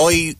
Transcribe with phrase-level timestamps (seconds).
[0.00, 0.36] Hoy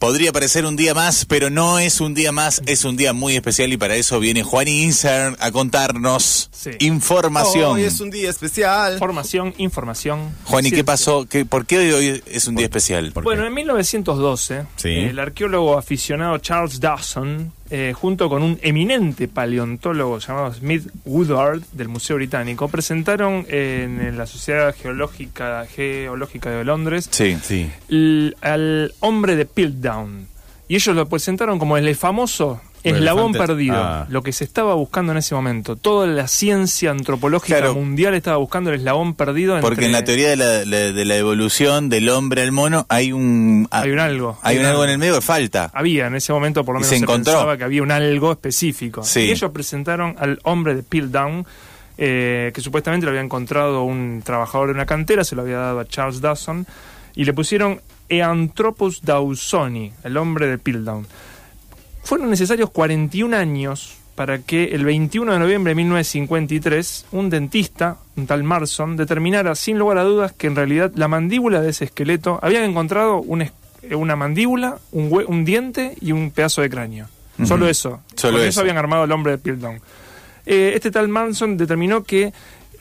[0.00, 3.36] podría parecer un día más, pero no es un día más, es un día muy
[3.36, 6.70] especial y para eso viene Juan Inser a contarnos Sí.
[6.80, 7.76] información.
[7.76, 8.98] Hoy es un día especial.
[8.98, 10.34] Formación, información.
[10.44, 11.26] Juan, ¿y qué pasó?
[11.26, 13.12] ¿Qué, ¿Por qué hoy, hoy es un día especial?
[13.22, 14.88] Bueno, en 1912, Sí.
[14.90, 21.88] el arqueólogo aficionado Charles Dawson, eh, junto con un eminente paleontólogo llamado Smith Woodward del
[21.88, 27.36] Museo Británico, presentaron en la Sociedad Geológica, Geológica de Londres Sí.
[27.42, 27.70] Sí.
[27.88, 30.26] l- al hombre de Piltdown.
[30.68, 34.06] Y ellos lo presentaron como el famoso eslabón perdido, Ah.
[34.08, 35.76] lo que se estaba buscando en ese momento.
[35.76, 37.74] Toda la ciencia antropológica Claro.
[37.74, 39.54] mundial estaba buscando el eslabón perdido.
[39.56, 42.86] entre- Porque en la teoría de la, la- de la evolución del hombre al mono
[42.88, 43.66] hay un...
[43.70, 44.38] Hay un algo.
[44.42, 45.70] Hay un algo en el medio que falta.
[45.74, 47.32] Había en ese momento, por lo Y menos se se, encontró.
[47.32, 49.02] pensaba que había un algo específico.
[49.02, 49.20] Sí.
[49.20, 51.46] Y ellos presentaron al hombre de Piltdown,
[51.98, 55.80] eh, que supuestamente lo había encontrado un trabajador de una cantera, se lo había dado
[55.80, 56.66] a Charles Dawson,
[57.16, 61.06] y le pusieron Eanthropus dawsoni, el hombre de Piltdown.
[62.08, 68.26] Fueron necesarios 41 años para que el 21 de noviembre de 1953 un dentista, un
[68.26, 72.38] tal Marson, determinara sin lugar a dudas que en realidad la mandíbula de ese esqueleto
[72.42, 73.44] habían encontrado un
[73.92, 77.06] una mandíbula, un, hue- un diente y un pedazo de cráneo.
[77.44, 78.00] Solo eso.
[78.16, 78.60] Solo Con eso.
[78.62, 79.80] habían armado el hombre de Piltdown.
[80.46, 82.32] Eh, este tal Marson determinó que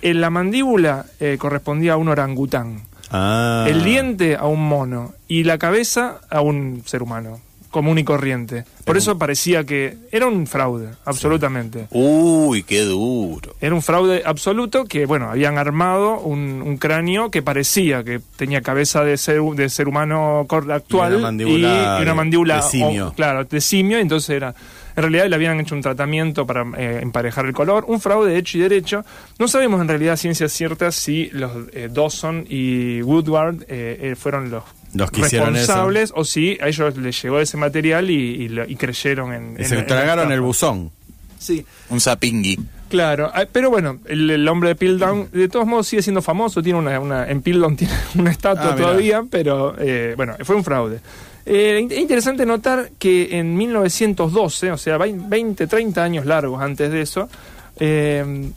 [0.02, 3.66] eh, la mandíbula eh, correspondía a un orangután, Ah.
[3.70, 7.40] el diente a un mono y la cabeza a un ser humano
[7.78, 8.66] común y corriente.
[8.86, 11.86] Por eso parecía que era un fraude, absolutamente.
[11.92, 13.56] Uy, qué duro.
[13.62, 18.62] Era un fraude absoluto que, bueno, habían armado un, un cráneo que parecía que tenía
[18.62, 23.08] cabeza de ser, de ser humano actual Y una mandíbula y una mandíbula de simio.
[23.10, 24.56] o- claro, de simio, entonces era...
[24.96, 28.58] En realidad le habían hecho un tratamiento para eh, emparejar el color, un fraude hecho
[28.58, 29.06] y derecho.
[29.38, 34.50] No sabemos en realidad ciencias ciertas si los eh, Dawson y Woodward eh, eh, fueron
[34.50, 34.64] los
[34.98, 35.60] Los que hicieron eso.
[35.60, 39.56] responsables o si a ellos les llegó ese material y, y lo- y creyeron en...
[39.58, 40.92] Y en- se en tragaron el buzón.
[41.40, 41.66] Sí.
[41.90, 42.58] Un zapingui.
[42.90, 46.64] Claro, ah, pero bueno, el, el hombre de Piltdown de todos modos sigue siendo famoso,
[46.64, 50.64] tiene una, una en Piltdown tiene una estatua Ah, todavía, pero eh, bueno, fue un
[50.64, 51.00] fraude.
[51.46, 56.92] Eh, in- es interesante notar que en 1912, o sea, 20, 30 años largos antes
[56.92, 57.30] de eso,
[57.80, 58.50] eh,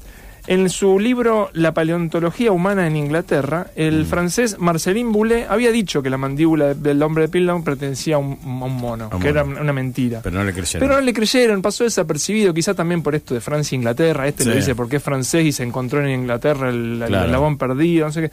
[0.50, 6.10] en su libro La paleontología humana en Inglaterra, el francés Marcelin Boulet había dicho que
[6.10, 9.28] la mandíbula del hombre de Piltdown pertenecía a un, a un mono, A un que
[9.28, 10.20] era una mentira.
[10.24, 10.80] Pero no le creyeron.
[10.88, 14.26] Pero no le creyeron, pasó desapercibido, quizá también por esto de Francia e Inglaterra.
[14.26, 14.56] Este lo Sí.
[14.58, 17.26] dice porque es francés y se encontró en Inglaterra el, el Claro.
[17.26, 18.30] eslabón perdido, no sé qué.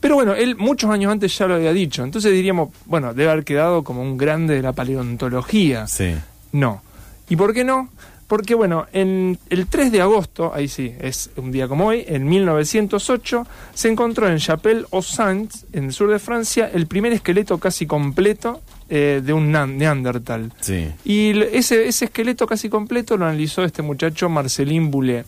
[0.00, 2.02] Pero bueno, él muchos años antes ya lo había dicho.
[2.02, 5.86] Entonces diríamos, bueno, debe haber quedado como un grande de la paleontología.
[5.86, 6.14] Sí.
[6.50, 6.82] No.
[7.28, 7.90] ¿Y por qué no?
[8.30, 12.28] Porque bueno, en el 3 de agosto, ahí sí, es un día como hoy, en
[12.28, 17.58] 1908, se encontró en Chapelle aux Saints, en el sur de Francia, el primer esqueleto
[17.58, 20.52] casi completo eh, de un neandertal.
[20.60, 20.92] Sí.
[21.04, 25.26] Y ese, ese esqueleto casi completo lo analizó este muchacho Marcelín Boulet,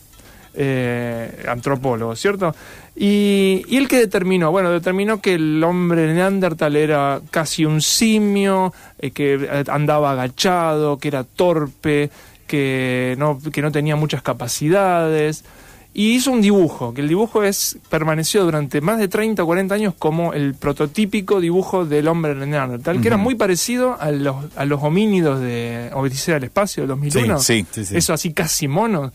[0.55, 2.55] eh, antropólogo, ¿cierto?
[2.95, 8.73] Y, y él que determinó, bueno, determinó que el hombre neandertal era casi un simio,
[8.99, 12.11] eh, que andaba agachado, que era torpe,
[12.53, 15.43] que no, que no tenía muchas capacidades.
[15.95, 19.75] Y hizo un dibujo, que el dibujo es permaneció durante más de 30 o 40
[19.75, 24.67] años como el prototípico dibujo del hombre neandertal, que era muy parecido a los, a
[24.67, 27.39] los homínidos de Odisea del Espacio del 2001.
[27.39, 27.97] Sí, sí, sí.
[27.97, 29.13] Eso así casi monos.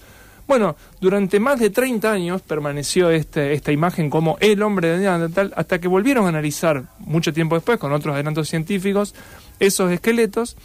[0.48, 5.54] Bueno, durante más de 30 años permaneció este, esta imagen como el hombre de Neandertal
[5.56, 9.14] hasta que volvieron a analizar mucho tiempo después con otros adelantos científicos
[9.60, 10.56] esos esqueletos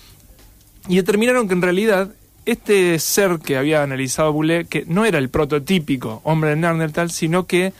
[0.88, 2.10] y determinaron que en realidad
[2.46, 7.46] este ser que había analizado Boulet, que no era el prototípico hombre de Neandertal, sino
[7.46, 7.72] que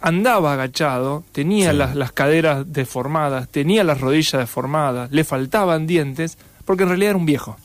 [0.00, 1.76] andaba agachado, tenía Sí.
[1.78, 7.18] las, las caderas deformadas, tenía las rodillas deformadas, le faltaban dientes, porque en realidad era
[7.18, 7.56] un viejo.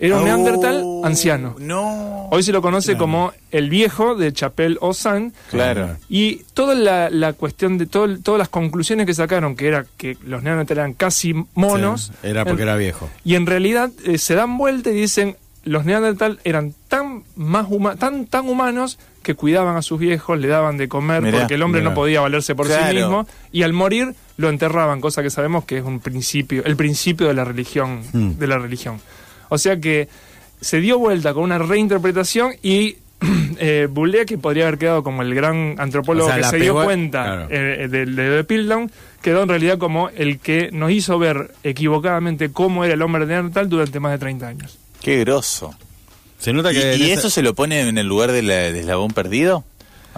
[0.00, 1.56] Era un Oh, neandertal anciano.
[1.58, 2.28] No.
[2.30, 2.98] Hoy se lo conoce Claro.
[3.00, 5.96] como el viejo de Chapelle aux Saints, Claro.
[6.08, 10.16] y toda la, la cuestión de todo, todas las conclusiones que sacaron, que era que
[10.24, 13.08] los neandertales eran casi monos, Sí, Era porque en- era viejo.
[13.24, 17.96] y en realidad eh, se dan vuelta y dicen los neandertal eran tan más huma-
[17.96, 21.62] tan tan humanos que cuidaban a sus viejos, le daban de comer Mirá, porque el
[21.62, 21.90] hombre mirá.
[21.90, 22.88] no podía valerse por Claro.
[22.88, 26.76] sí mismo y al morir lo enterraban, cosa que sabemos que es un principio, el
[26.76, 28.38] principio de la religión, Mm.
[28.38, 29.00] de la religión.
[29.48, 30.08] O sea que
[30.60, 32.96] se dio vuelta con una reinterpretación y
[33.58, 33.88] eh,
[34.26, 37.46] que podría haber quedado como el gran antropólogo O sea, que se dio cuenta claro.
[37.50, 38.90] eh, de, de, de Piltdown,
[39.22, 43.68] quedó en realidad como el que nos hizo ver equivocadamente cómo era el hombre neandertal
[43.68, 44.78] durante más de 30 años.
[45.00, 45.74] Qué grosso.
[46.38, 46.96] Se nota ¿Y, que.
[46.96, 49.64] y esa- eso se lo pone en el lugar de la- del eslabón perdido?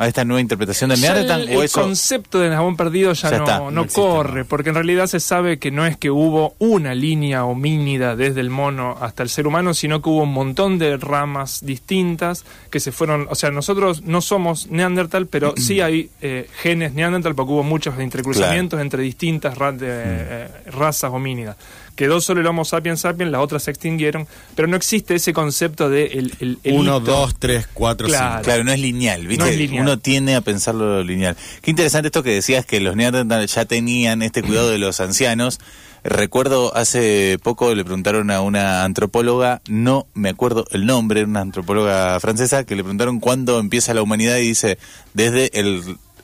[0.02, 1.48] A esta nueva interpretación del Ya Neandertal?
[1.50, 1.82] el, ¿O el eso?
[1.82, 5.58] concepto de Eslabón perdido ya, Ya no, está, no corre, porque en realidad se sabe
[5.58, 9.74] que no es que hubo una línea homínida desde el mono hasta el ser humano,
[9.74, 14.22] sino que hubo un montón de ramas distintas que se fueron, o sea, nosotros no
[14.22, 19.72] somos Neandertal, pero sí hay eh, genes Neandertal porque hubo muchos entrecruzamientos entre distintas ra-
[19.72, 21.56] de, eh, razas homínidas.
[22.00, 25.90] Quedó solo el Homo sapiens sapiens, las otras se extinguieron, pero no existe ese concepto
[25.90, 27.00] de el, el, el Uno, hito.
[27.12, 28.36] dos, tres, cuatro, Claro.
[28.36, 28.44] cinco.
[28.44, 29.44] Claro, no es lineal, ¿viste?
[29.44, 29.82] No es lineal.
[29.82, 31.36] Uno tiende a pensarlo lineal.
[31.60, 35.60] Qué interesante esto que decías que los Neandertal ya tenían este cuidado de los ancianos.
[36.02, 42.18] Recuerdo hace poco le preguntaron a una antropóloga, no me acuerdo el nombre, una antropóloga
[42.20, 44.78] francesa, que le preguntaron cuándo empieza la humanidad y dice,
[45.12, 45.82] desde el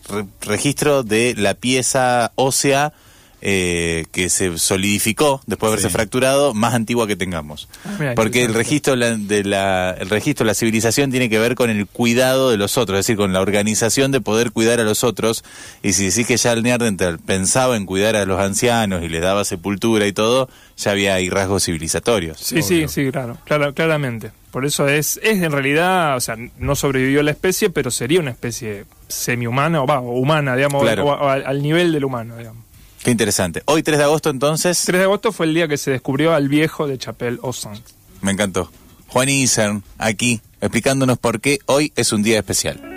[0.08, 2.94] re- registro de la pieza ósea
[3.42, 5.92] eh, que se solidificó después de haberse Sí.
[5.92, 7.68] fracturado, más antigua que tengamos.
[7.84, 11.38] Ah, Porque el registro de la, de la- el registro de la civilización tiene que
[11.38, 14.80] ver con el cuidado de los otros, es decir, con la organización de poder cuidar
[14.80, 15.44] a los otros.
[15.82, 19.20] Y si decís que ya el Neandertal pensaba en cuidar a los ancianos y les
[19.22, 22.38] daba sepultura y todo, ya había ahí rasgos civilizatorios.
[22.40, 24.30] Sí, sí, sí, claro, claro, claramente.
[24.50, 28.30] Por eso es, es en realidad, o sea, no sobrevivió la especie, pero sería una
[28.30, 31.04] especie semi-humana o, va, o humana, digamos, Claro.
[31.04, 32.64] o, o al, al nivel del humano, digamos.
[33.02, 33.62] Qué interesante.
[33.66, 36.48] Hoy 3 de agosto entonces, 3 de agosto fue el día que se descubrió al
[36.48, 37.94] viejo de Chapelle aux Saints.
[38.20, 38.70] me encantó.
[39.08, 42.95] Juan Isern, aquí, explicándonos por qué hoy es un día especial.